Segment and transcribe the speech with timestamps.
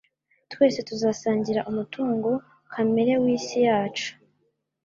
[0.51, 2.29] Twese tuzasangira umutungo
[2.73, 4.09] kamere w'isi yacu.